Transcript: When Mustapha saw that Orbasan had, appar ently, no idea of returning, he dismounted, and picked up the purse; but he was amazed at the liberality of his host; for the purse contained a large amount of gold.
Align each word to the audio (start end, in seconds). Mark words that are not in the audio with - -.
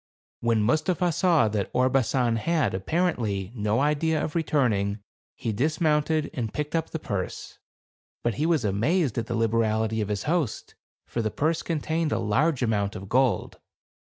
When 0.39 0.63
Mustapha 0.63 1.11
saw 1.11 1.47
that 1.49 1.69
Orbasan 1.73 2.37
had, 2.37 2.73
appar 2.73 3.13
ently, 3.15 3.53
no 3.53 3.81
idea 3.81 4.19
of 4.19 4.33
returning, 4.33 4.97
he 5.35 5.51
dismounted, 5.51 6.31
and 6.33 6.51
picked 6.51 6.75
up 6.75 6.89
the 6.89 6.97
purse; 6.97 7.59
but 8.23 8.33
he 8.41 8.47
was 8.47 8.65
amazed 8.65 9.19
at 9.19 9.27
the 9.27 9.35
liberality 9.35 10.01
of 10.01 10.09
his 10.09 10.23
host; 10.23 10.73
for 11.05 11.21
the 11.21 11.29
purse 11.29 11.61
contained 11.61 12.11
a 12.11 12.17
large 12.17 12.63
amount 12.63 12.95
of 12.95 13.09
gold. 13.09 13.59